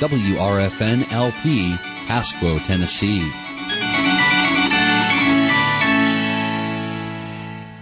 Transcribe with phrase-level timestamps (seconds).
[0.00, 1.72] WRFN LP,
[2.06, 3.20] Pasquo, Tennessee.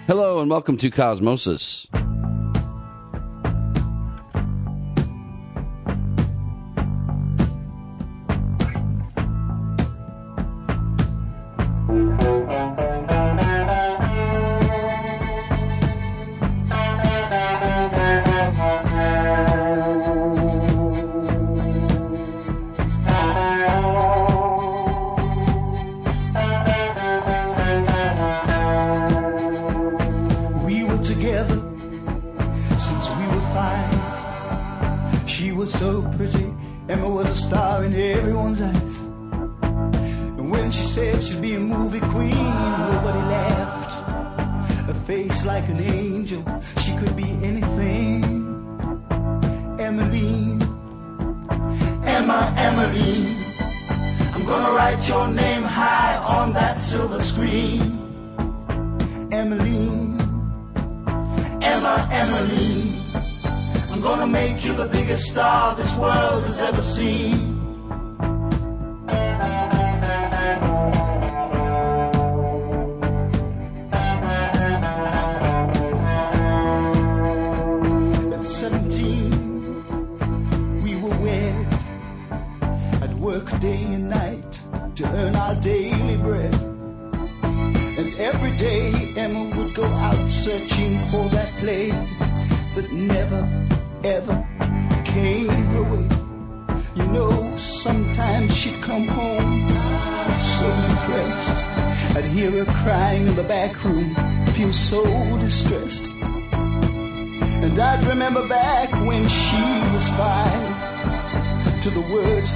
[0.08, 1.86] Hello and welcome to Cosmosis.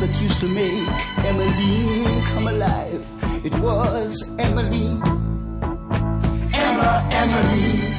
[0.02, 0.88] That used to make
[1.24, 3.06] Emmeline come alive.
[3.44, 4.88] It was Emily,
[6.66, 7.94] Emma, Emily.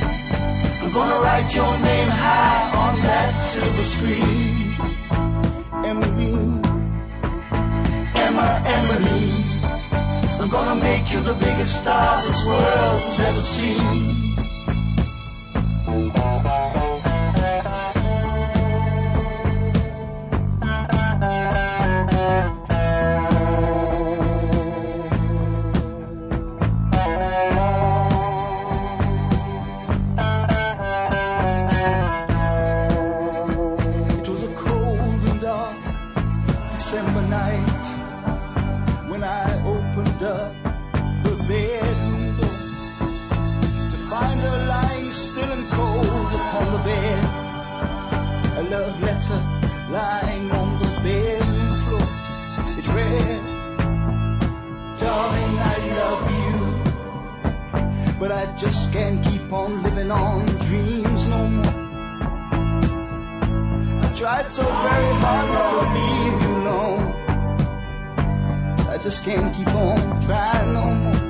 [0.82, 4.76] I'm gonna write your name high on that silver screen.
[5.86, 6.62] Emily,
[8.16, 9.43] Emma, Emmeline.
[10.44, 14.23] I'm gonna make you the biggest star this world has ever seen.
[58.24, 61.66] But I just can't keep on living on dreams no more.
[64.02, 67.04] I tried so very hard not to leave you alone.
[68.88, 71.23] I just can't keep on trying no more.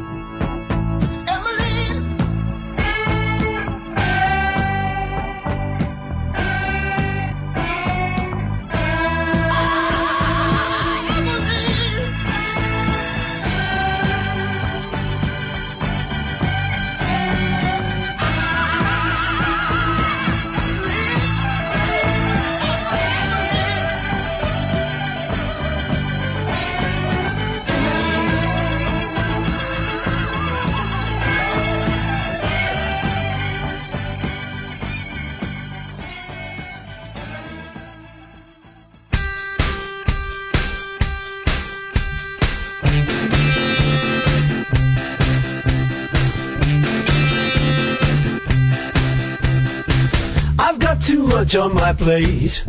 [51.53, 52.63] Much on my plate.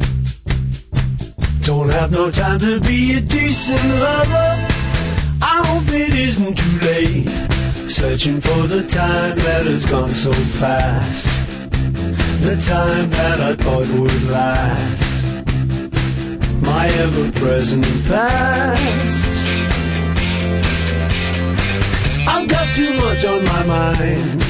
[1.63, 4.69] Don't have no time to be a decent lover.
[5.43, 7.29] I hope it isn't too late.
[7.91, 11.29] Searching for the time that has gone so fast.
[12.43, 15.35] The time that I thought would last.
[16.63, 19.29] My ever present past.
[22.27, 24.44] I've got too much on my mind.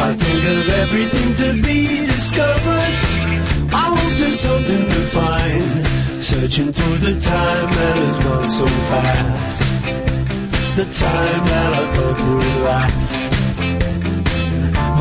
[0.00, 2.94] I think of everything to be discovered.
[3.74, 5.86] I hope there's something to find.
[6.22, 9.62] Searching through the time that has gone so fast.
[10.76, 13.30] The time that I thought would last.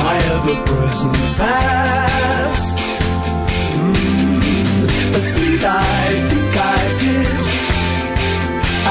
[0.01, 2.79] My ever present past.
[3.77, 4.81] Mm-hmm.
[5.13, 7.27] The things I think I did.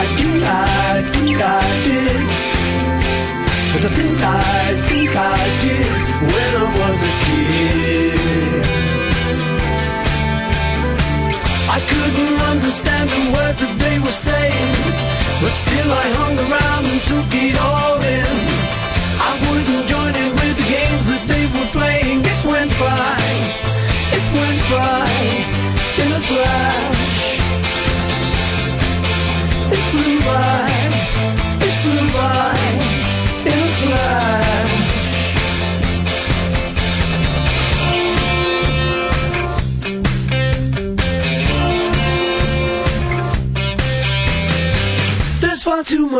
[0.03, 2.46] I do, I think I did
[3.89, 5.91] the pink I think I did
[6.33, 8.65] when I was a kid.
[11.77, 14.73] I couldn't understand a word that they were saying,
[15.41, 18.37] but still I hung around and took it all in.
[19.29, 22.19] I wouldn't join in with the games that they were playing.
[22.33, 23.23] It went by,
[24.17, 25.07] it went by
[26.03, 27.23] in a flash.
[29.75, 30.71] It flew by,
[31.67, 32.86] it flew by.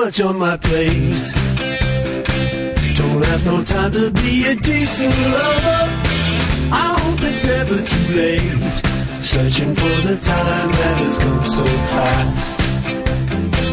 [0.07, 1.27] Much on my plate.
[2.95, 5.83] Don't have no time to be a decent lover.
[6.71, 8.77] I hope it's never too late.
[9.33, 11.65] Searching for the time that has come so
[11.95, 12.59] fast.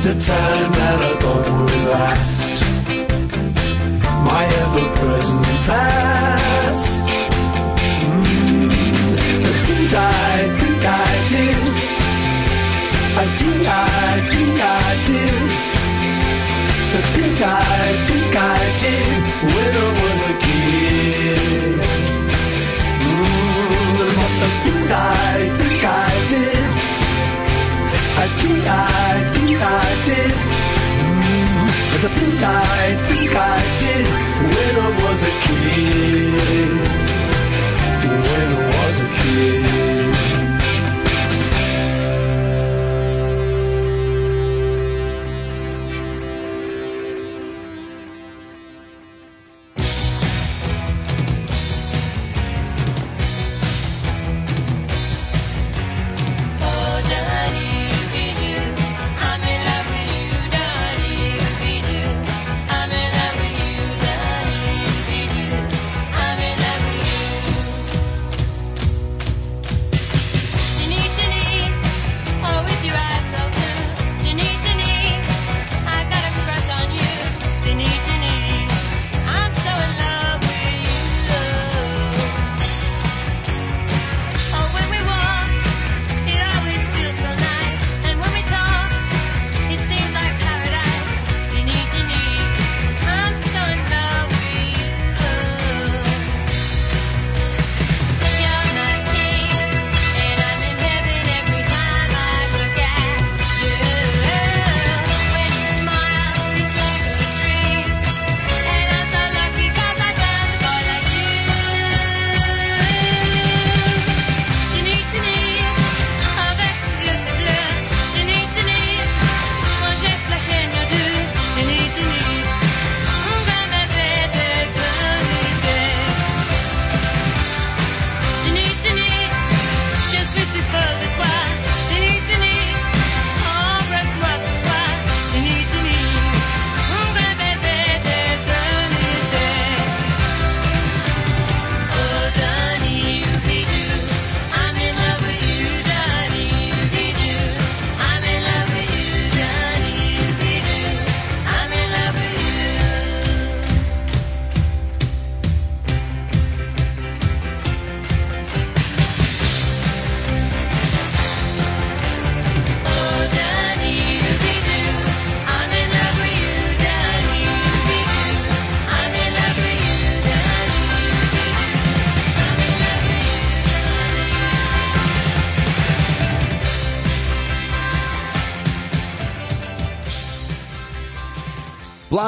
[0.07, 2.55] The time that I thought would last.
[4.25, 7.03] My ever present past.
[8.09, 8.69] Mm,
[9.45, 11.63] the things I think I did.
[13.21, 14.12] I think I
[17.45, 19.23] I think I did
[19.53, 21.73] when I was a kid.
[24.95, 26.63] I think I did.
[28.15, 30.33] I think I think I did.
[32.45, 34.05] I think I did
[34.53, 36.92] when I was a kid.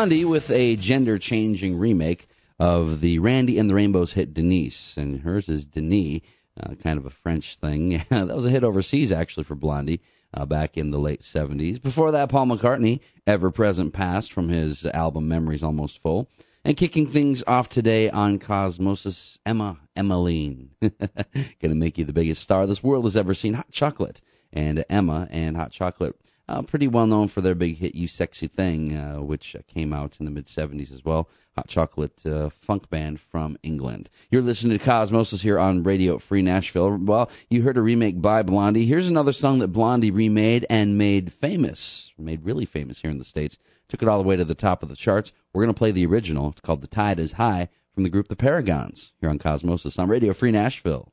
[0.06, 2.28] Blondie with a gender changing remake
[2.60, 6.22] of the Randy and the Rainbows hit Denise, and hers is Denis,
[6.62, 8.04] uh, kind of a French thing.
[8.12, 11.82] that was a hit overseas actually for Blondie uh, back in the late 70s.
[11.82, 16.30] Before that, Paul McCartney, Ever Present Past from his album Memories Almost Full.
[16.64, 20.70] And kicking things off today on Cosmosis, Emma Emmeline.
[21.60, 23.56] Gonna make you the biggest star this world has ever seen.
[23.56, 24.22] Hot Chocolate.
[24.54, 26.16] And Emma and Hot Chocolate
[26.48, 29.94] uh, pretty well known for their big hit "You Sexy Thing," uh, which uh, came
[29.94, 31.30] out in the mid '70s as well.
[31.56, 34.10] Hot Chocolate uh, funk band from England.
[34.30, 36.98] You're listening to Cosmosis here on Radio Free Nashville.
[36.98, 38.86] Well, you heard a remake by Blondie.
[38.86, 43.24] Here's another song that Blondie remade and made famous, made really famous here in the
[43.24, 43.58] states.
[43.88, 45.32] Took it all the way to the top of the charts.
[45.54, 46.50] We're to play the original.
[46.50, 50.10] It's called "The Tide Is High" from the group The Paragons here on Cosmosis on
[50.10, 51.10] Radio Free Nashville.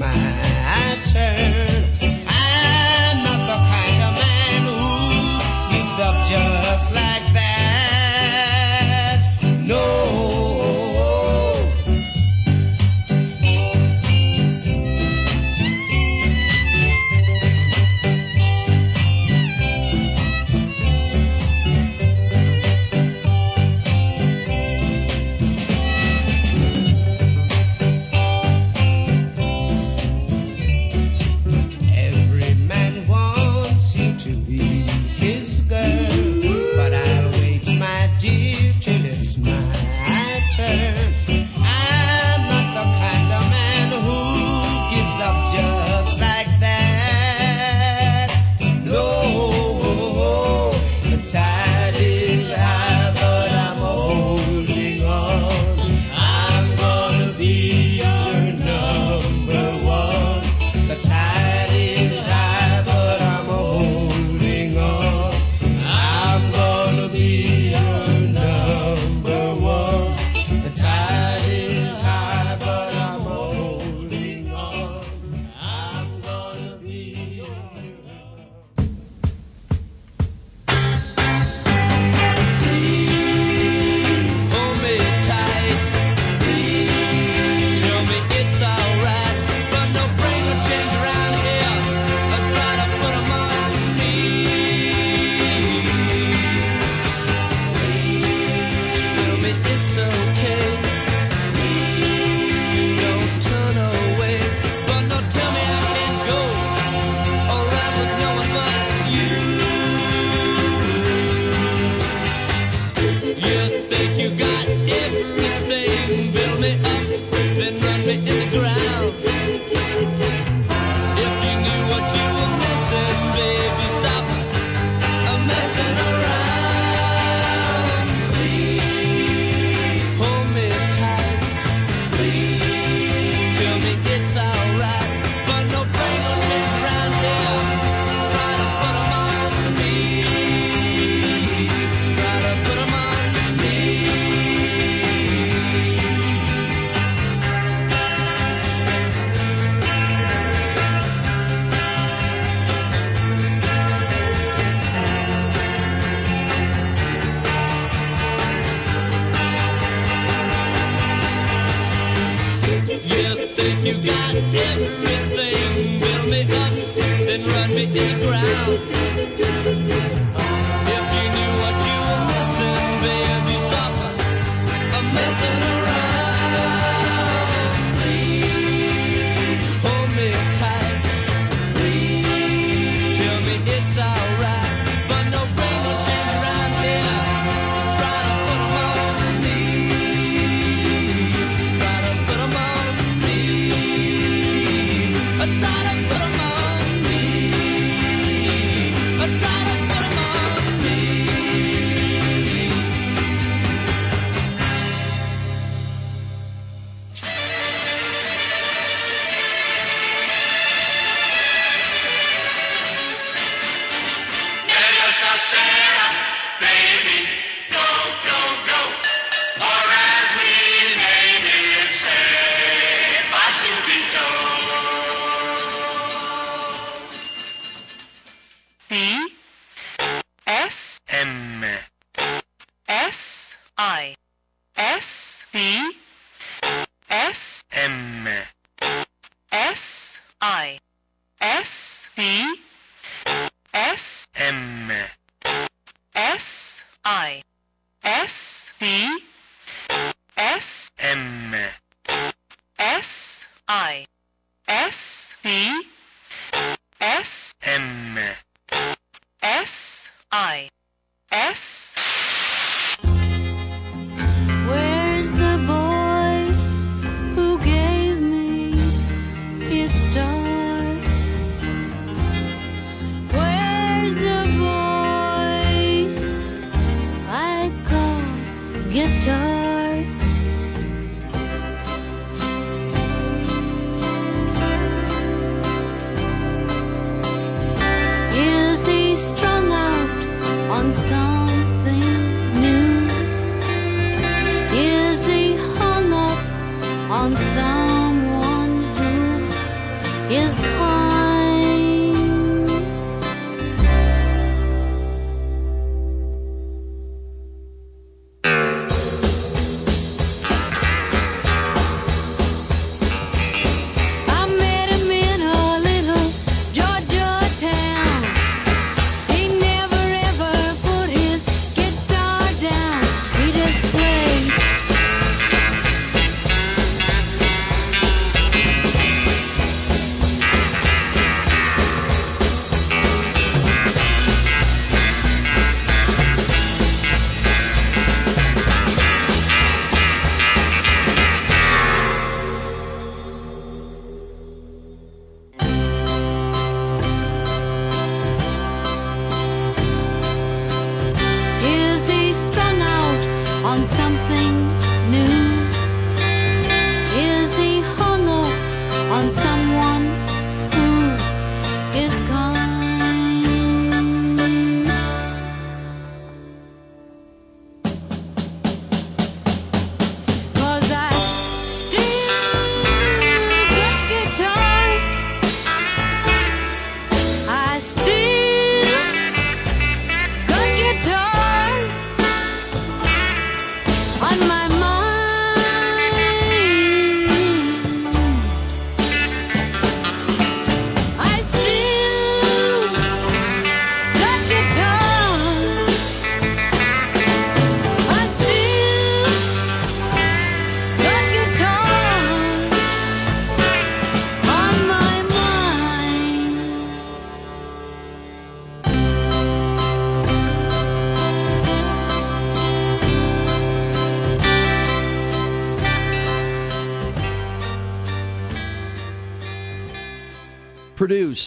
[0.00, 0.49] My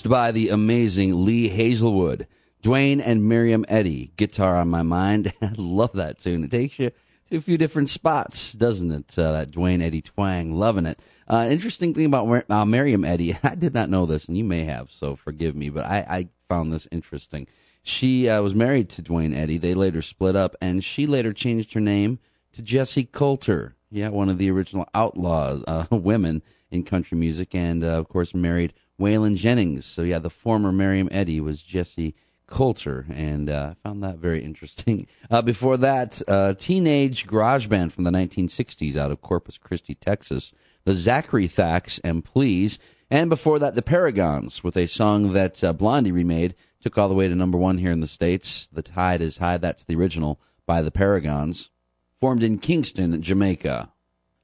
[0.04, 2.28] produced by the amazing Lee Hazlewood.
[2.62, 5.34] Duane and Miriam Eddy, Guitar on My Mind.
[5.42, 6.44] I love that tune.
[6.44, 6.92] It takes you
[7.30, 9.18] to a few different spots, doesn't it?
[9.18, 10.54] Uh, that Duane Eddy twang.
[10.56, 11.00] Loving it.
[11.28, 14.66] Uh, interesting thing about uh, Miriam Eddy, I did not know this, and you may
[14.66, 17.48] have, so forgive me, but I, I found this interesting.
[17.82, 19.58] She uh, was married to Duane Eddy.
[19.58, 22.20] They later split up, and she later changed her name
[22.54, 23.76] to Jessi Colter.
[23.90, 28.34] Yeah, one of the original outlaws, uh, women in country music, and uh, of course
[28.34, 29.86] married Waylon Jennings.
[29.86, 32.14] So yeah, the former Miriam Eddy was Jessi
[32.48, 35.08] Colter, and uh, I found that very interesting.
[35.32, 40.54] Uh, before that, uh, teenage garage band from the 1960s out of Corpus Christi, Texas,
[40.84, 42.78] the Zakary Thaks and Please,
[43.10, 47.16] and before that, the Paragons with a song that uh, Blondie remade, took all the
[47.16, 48.68] way to number one here in the states.
[48.68, 49.58] The Tide is High.
[49.58, 51.70] That's the original by the Paragons,
[52.16, 53.92] formed in Kingston, Jamaica.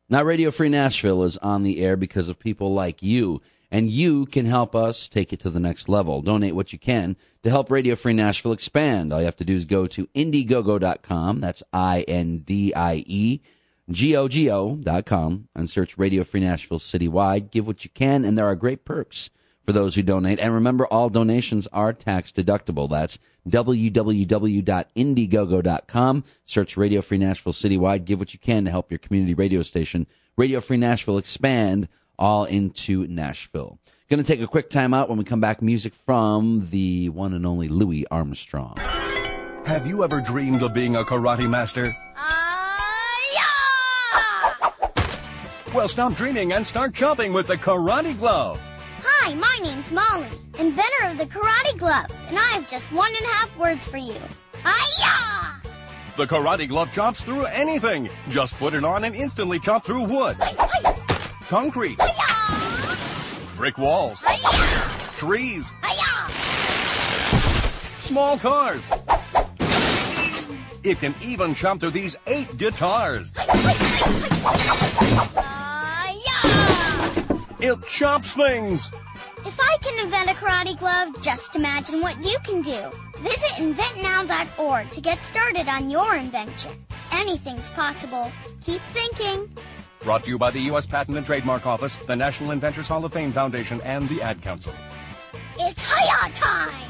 [0.07, 4.25] Now, Radio Free Nashville is on the air because of people like you, and you
[4.25, 6.21] can help us take it to the next level.
[6.21, 9.13] Donate what you can to help Radio Free Nashville expand.
[9.13, 11.39] All you have to do is go to Indiegogo.com.
[11.39, 13.41] That's I N D I E
[13.89, 17.51] G O G O.com and search Radio Free Nashville citywide.
[17.51, 19.29] Give what you can, and there are great perks
[19.65, 20.39] for those who donate.
[20.39, 22.89] And remember, all donations are tax deductible.
[22.89, 26.23] That's www.indiegogo.com.
[26.45, 28.05] Search Radio Free Nashville citywide.
[28.05, 31.87] Give what you can to help your community radio station, Radio Free Nashville, expand
[32.19, 33.79] all into Nashville.
[34.09, 35.61] Going to take a quick time out when we come back.
[35.61, 38.77] Music from the one and only Louis Armstrong.
[39.65, 41.95] Have you ever dreamed of being a karate master?
[42.15, 42.39] Uh,
[45.73, 48.59] well, stop dreaming and start chopping with the Karate Glove.
[49.03, 50.27] Hi, my name's Molly,
[50.57, 53.97] inventor of the Karate Glove, and I have just one and a half words for
[53.97, 54.19] you.
[54.63, 55.61] Hiya!
[56.17, 58.09] The Karate Glove chops through anything.
[58.29, 60.37] Just put it on and instantly chop through wood,
[61.49, 61.99] concrete,
[63.57, 64.23] brick walls,
[65.15, 65.71] trees,
[68.01, 68.91] small cars.
[70.83, 73.33] It can even chop through these eight guitars.
[77.59, 78.91] It chops things.
[79.43, 82.79] If I can invent a karate glove, just imagine what you can do.
[83.17, 86.71] Visit inventnow.org to get started on your invention.
[87.11, 88.31] Anything's possible.
[88.61, 89.49] Keep thinking.
[90.03, 90.85] Brought to you by the U.S.
[90.85, 94.73] Patent and Trademark Office, the National Inventors Hall of Fame Foundation, and the Ad Council.
[95.57, 96.89] It's hiya time!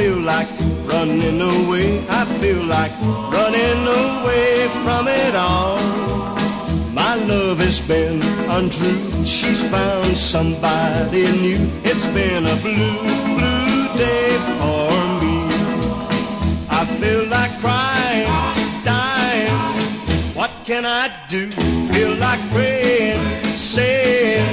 [0.00, 0.48] Feel like
[0.86, 2.02] running away.
[2.08, 2.92] I feel like
[3.36, 5.78] running away from it all.
[7.00, 8.22] My love has been
[8.56, 9.26] untrue.
[9.26, 11.62] She's found somebody new.
[11.90, 13.00] It's been a blue,
[13.38, 14.88] blue day for
[15.20, 15.36] me.
[16.80, 18.32] I feel like crying,
[18.82, 19.58] dying.
[20.34, 21.50] What can I do?
[21.92, 23.20] Feel like praying,
[23.54, 24.48] saying,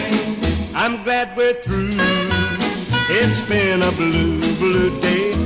[0.75, 1.95] I'm glad we're through.
[3.09, 4.96] It's been a blue, blue.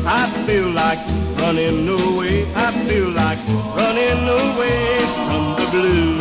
[0.06, 1.00] I feel like
[1.40, 2.52] running away.
[2.56, 3.40] I feel like
[3.76, 6.21] running away from the blues.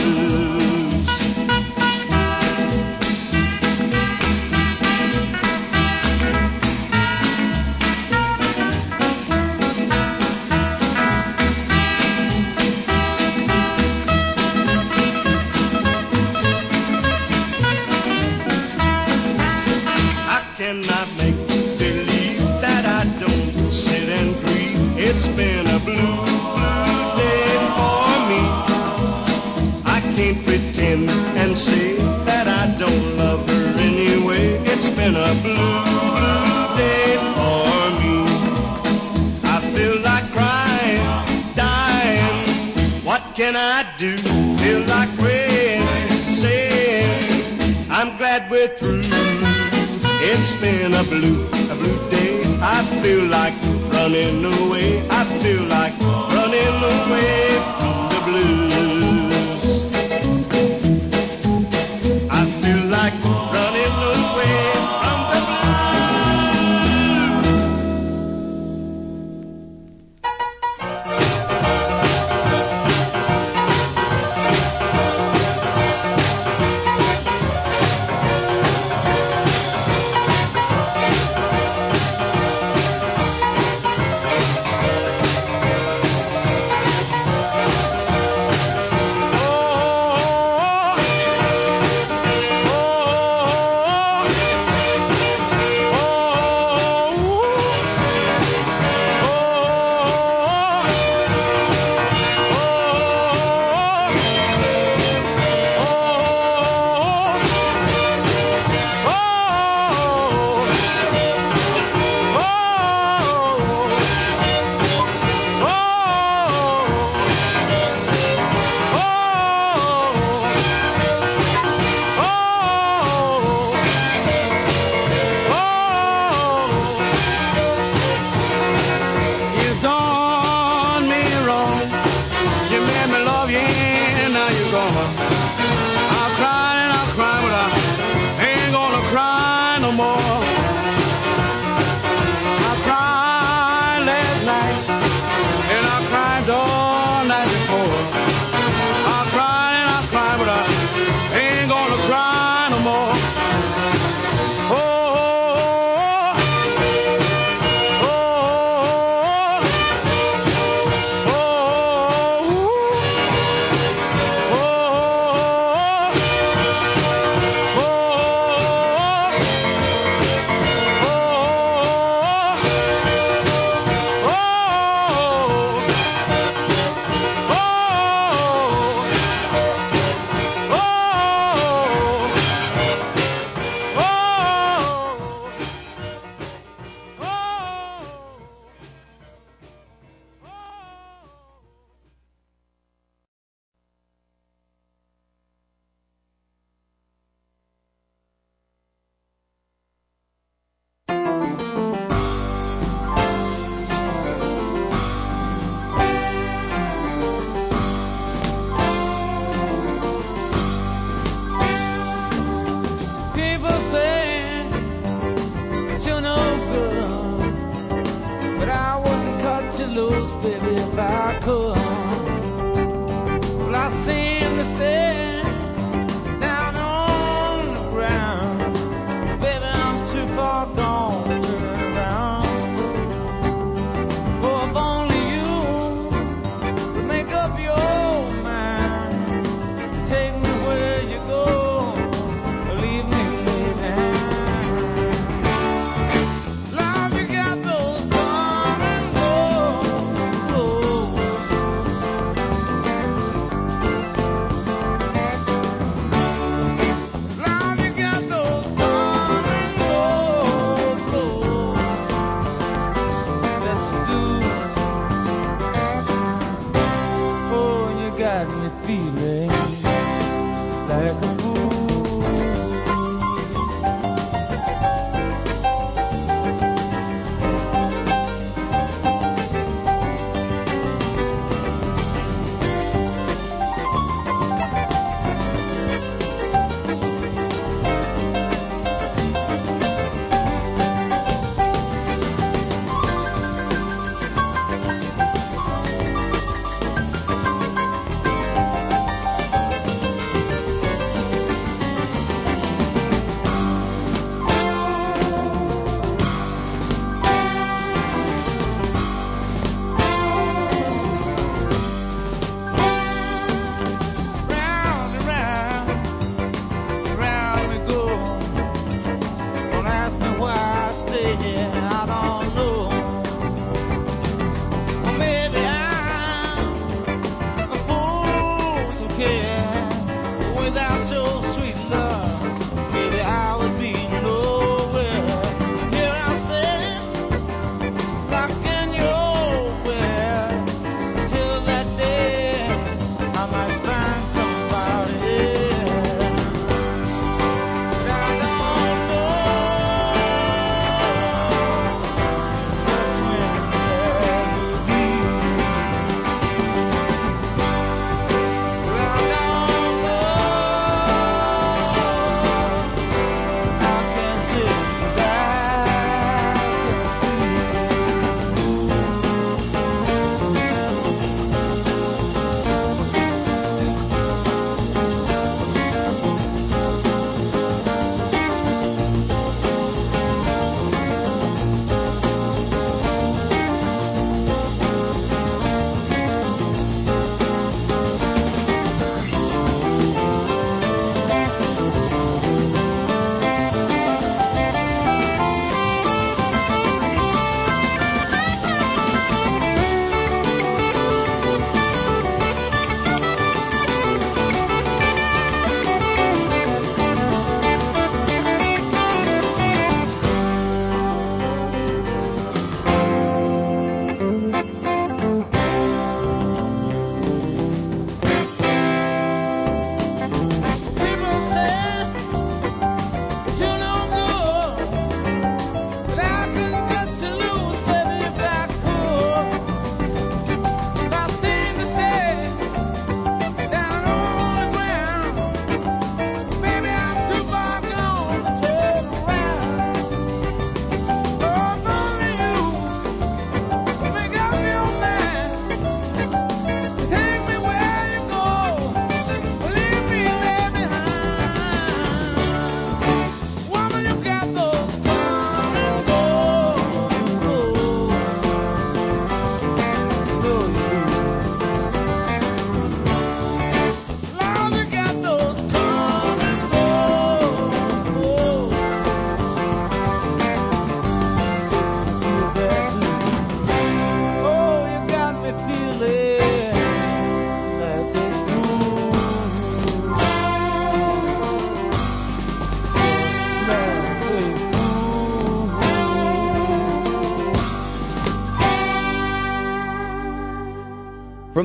[50.43, 52.41] It's been a blue, a blue day.
[52.63, 53.53] I feel like
[53.93, 55.07] running away.
[55.11, 58.90] I feel like running away from the blues.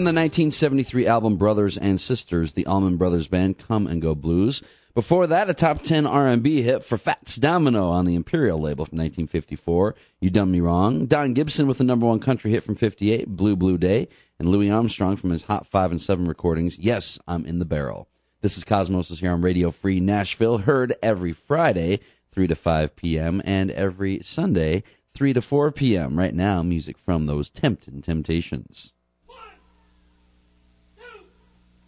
[0.05, 4.61] The 1973 album Brothers and Sisters, the Allman Brothers Band, Come and Go Blues.
[4.93, 8.99] Before that, a top 10 R&B hit for Fats Domino on the Imperial label from
[8.99, 11.07] 1954, You Done Me Wrong.
[11.07, 14.07] Don Gibson with the number one country hit from 58, Blue Blue Day.
[14.37, 18.07] And Louis Armstrong from his Hot 5 and 7 recordings, Yes, I'm in the Barrel.
[18.41, 23.41] This is Cosmosis here on Radio Free Nashville, heard every Friday, 3 to 5 p.m.,
[23.43, 24.83] and every Sunday,
[25.15, 26.19] 3 to 4 p.m.
[26.19, 28.93] Right now, music from those Tempted Temptations.
[29.27, 31.25] People moving out, people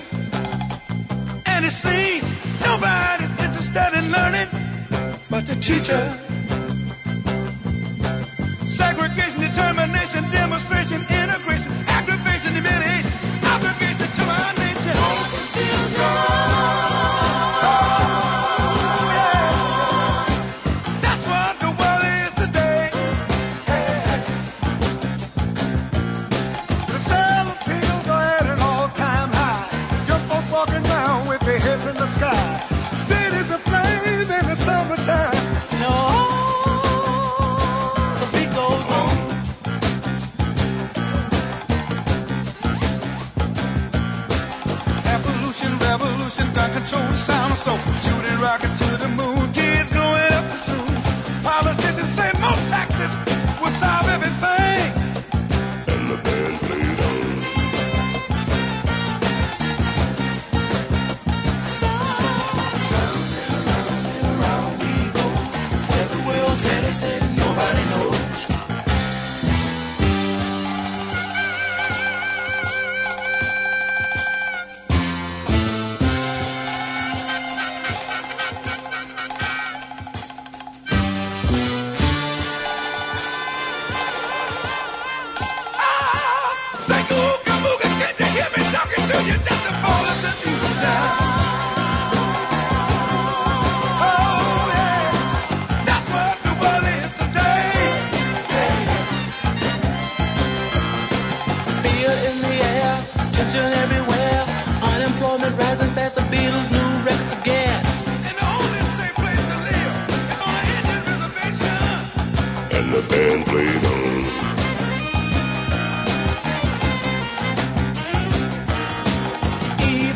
[1.46, 4.48] And it seems nobody's interested in learning
[5.30, 6.02] but the teacher.
[8.66, 13.12] Segregation, determination, demonstration, integration, aggravation, humiliation,
[13.44, 14.94] obligation to our nation.
[15.96, 16.43] That's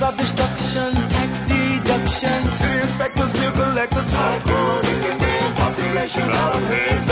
[0.08, 2.42] of destruction, tax deduction.
[2.50, 4.14] City inspectors, bill collectors,
[5.12, 6.22] Indian population.
[6.22, 7.07] Out of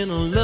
[0.00, 0.39] in a love.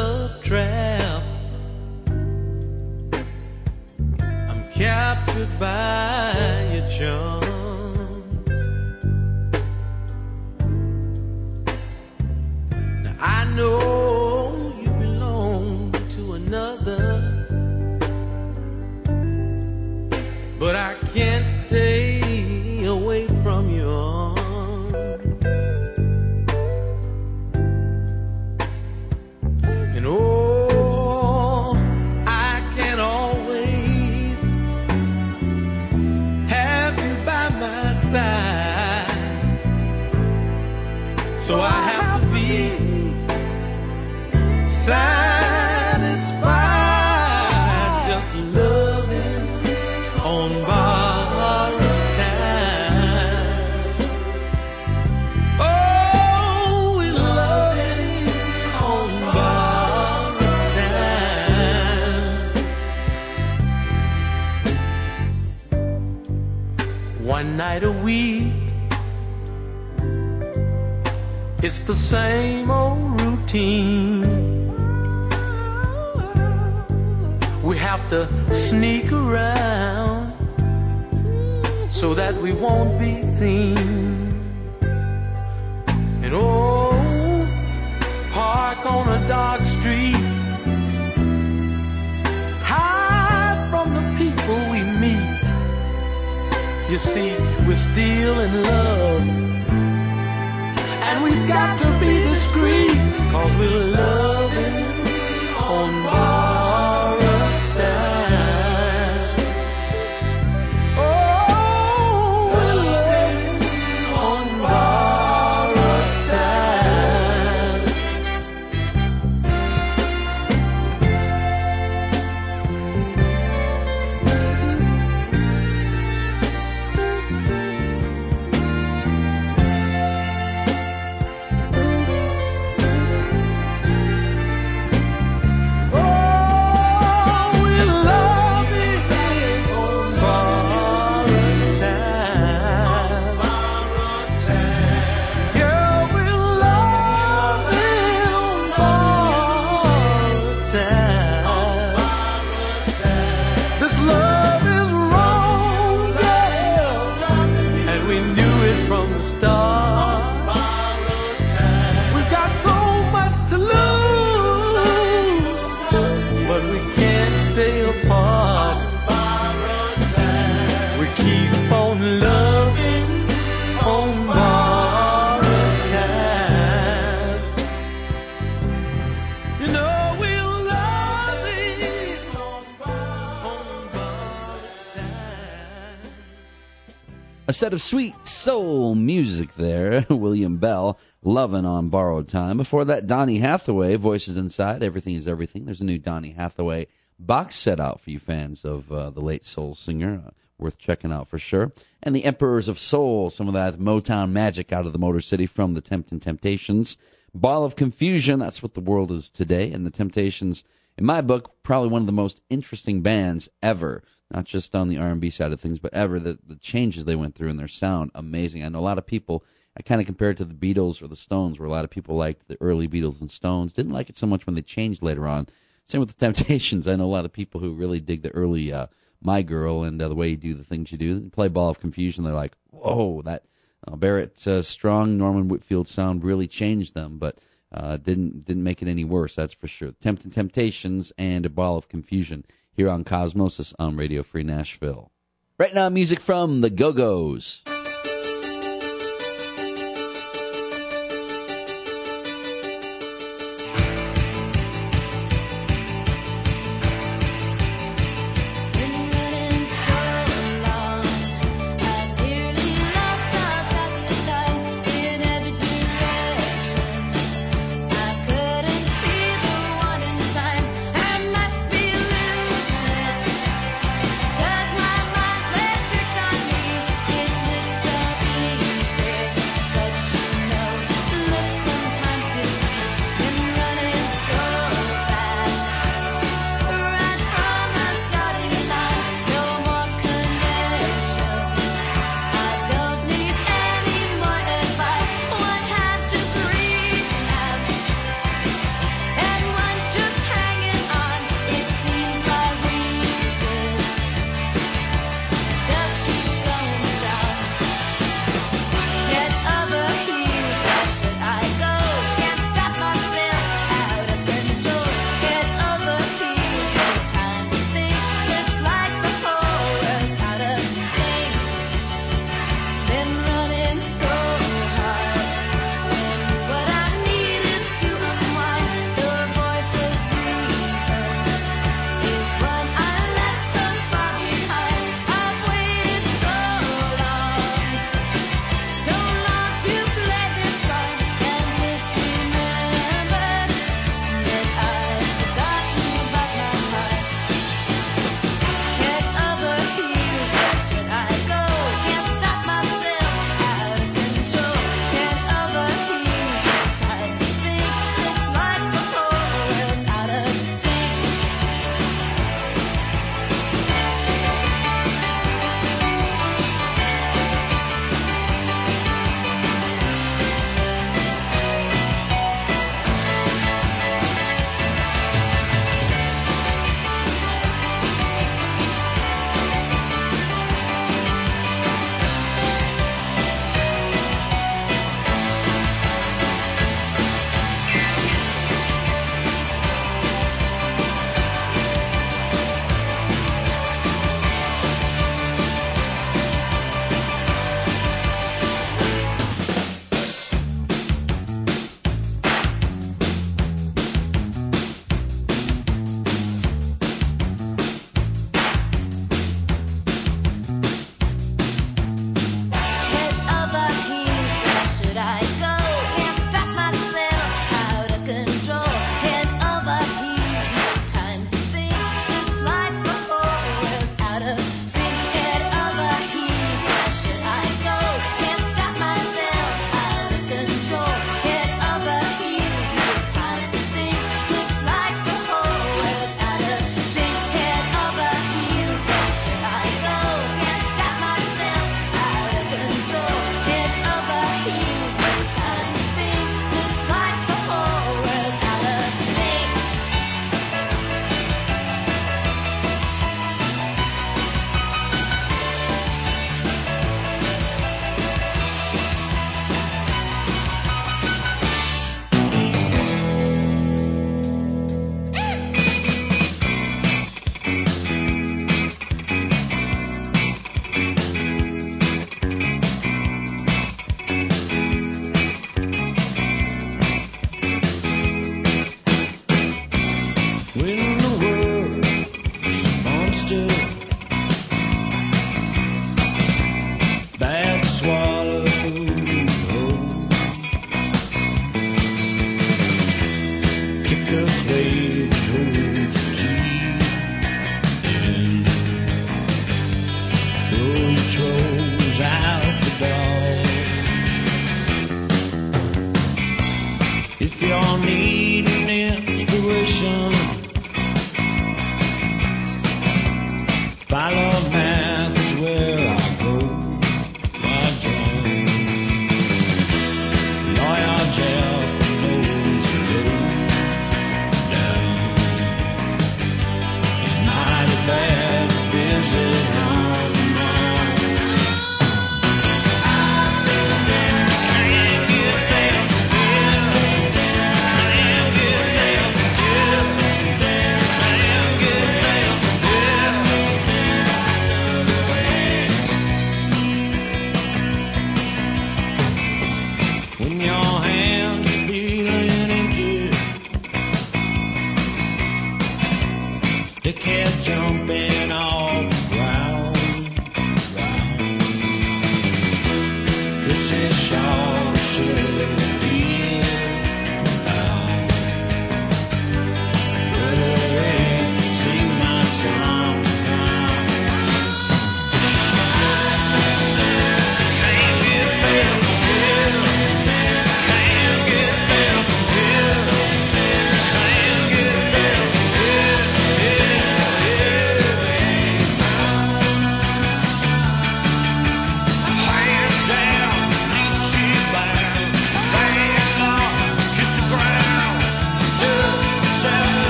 [187.57, 190.05] Set of sweet soul music there.
[190.11, 192.59] William Bell, Lovin' on Borrowed Time.
[192.59, 195.65] Before that, Donny Hathaway, Voices Inside, Everything is Everything.
[195.65, 196.87] There's a new Donny Hathaway
[197.19, 200.23] box set out for you fans of uh, the late soul singer.
[200.27, 201.71] Uh, worth checking out for sure.
[202.03, 205.47] And the Emperors of Soul, some of that Motown magic out of the Motor City
[205.47, 206.99] from the Temptin' Temptations.
[207.35, 209.71] Ball of Confusion, that's what the world is today.
[209.73, 210.63] And the Temptations,
[210.99, 214.03] in my book, probably one of the most interesting bands ever
[214.33, 217.35] not just on the R&B side of things, but ever the, the changes they went
[217.35, 218.65] through in their sound, amazing.
[218.65, 219.45] I know a lot of people.
[219.79, 221.91] I kind of compare it to the Beatles or the Stones, where a lot of
[221.91, 225.03] people liked the early Beatles and Stones, didn't like it so much when they changed
[225.03, 225.49] later on.
[225.85, 226.89] Same with the Temptations.
[226.89, 228.87] I know a lot of people who really dig the early uh,
[229.21, 231.19] My Girl and uh, the way you do the things you do.
[231.19, 233.45] You play Ball of Confusion, they're like, whoa, that
[233.87, 237.39] uh, Barrett uh, Strong, Norman Whitfield sound really changed them, but
[237.73, 239.35] uh, didn't didn't make it any worse.
[239.35, 239.93] That's for sure.
[240.01, 242.45] Tempting Temptations and a Ball of Confusion
[242.77, 245.11] here on Cosmosis on Radio Free Nashville.
[245.59, 247.63] Right now, music from the Go Go's.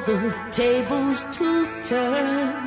[0.00, 2.65] The tables to turn.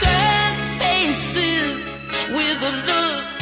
[0.00, 1.76] A faces
[2.30, 3.37] with a look.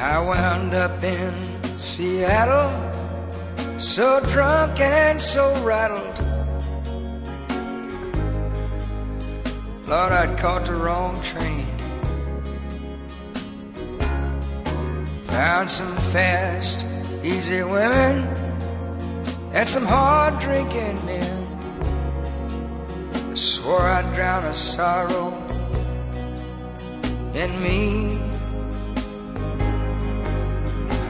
[0.00, 1.34] I wound up in
[1.78, 2.72] Seattle,
[3.78, 6.16] so drunk and so rattled.
[9.86, 11.66] Lord, I'd caught the wrong train.
[15.26, 16.86] Found some fast,
[17.22, 18.26] easy women
[19.52, 21.46] and some hard drinking men.
[23.36, 25.34] Swore I'd drown a sorrow
[27.34, 28.29] in me.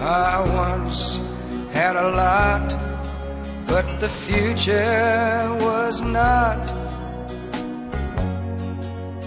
[0.01, 1.19] I once
[1.73, 2.75] had a lot,
[3.67, 6.65] but the future was not,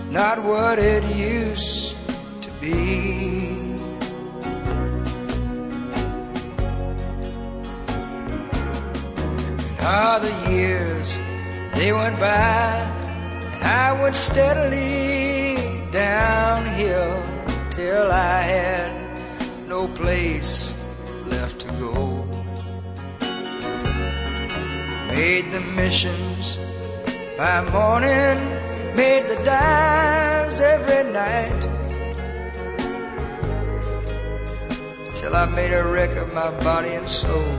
[0.09, 1.95] not what it used
[2.41, 3.75] to be.
[9.79, 11.19] Ah, the years,
[11.75, 12.79] they went by,
[13.53, 15.55] and I went steadily
[15.91, 17.21] downhill
[17.69, 19.02] till I had
[19.83, 20.73] no place
[21.27, 22.25] left to go.
[25.07, 26.57] Made the missions
[27.37, 28.37] by morning,
[28.95, 31.61] made the dives every night.
[35.15, 37.55] Till I made a wreck of my body and soul.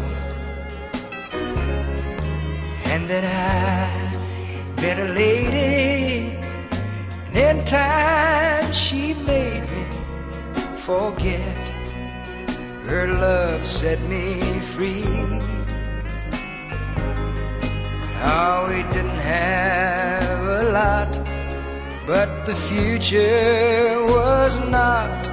[2.92, 6.38] And then I met a lady,
[7.26, 9.84] and in time she made me
[10.76, 11.63] forget.
[12.86, 15.04] Her love set me free.
[18.26, 21.12] Oh, we didn't have a lot,
[22.06, 25.28] but the future was not,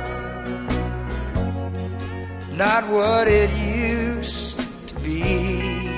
[2.54, 5.92] not what it used to be.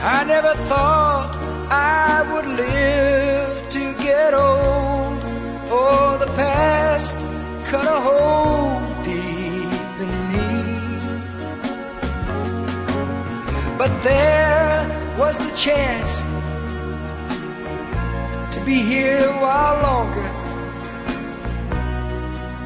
[0.00, 1.36] I never thought
[1.70, 3.07] I would live
[13.88, 16.22] But there was the chance
[18.54, 20.28] to be here a while longer.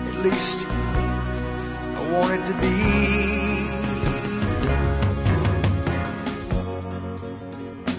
[0.09, 0.67] At least
[1.97, 2.75] I wanted to be.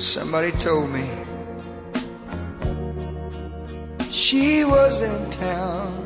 [0.01, 1.09] Somebody told me
[4.11, 6.05] she was in town.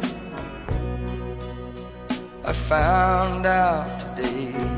[2.45, 4.76] I found out today.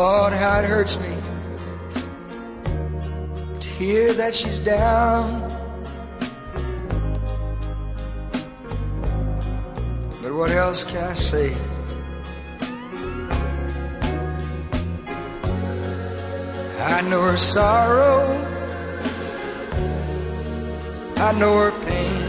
[0.00, 1.14] Lord, how it hurts me
[3.60, 5.42] to hear that she's down.
[10.22, 11.54] But what else can I say?
[16.78, 18.24] I know her sorrow.
[21.16, 22.22] I know her pain.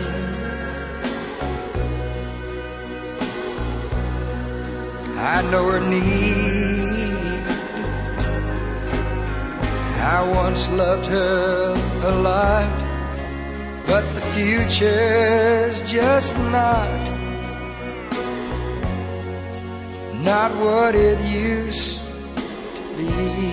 [5.17, 6.50] I know her need.
[10.11, 11.71] I once loved her
[12.03, 12.79] a lot,
[13.87, 17.03] but the future's just not,
[20.21, 22.11] not what it used
[22.75, 23.50] to be.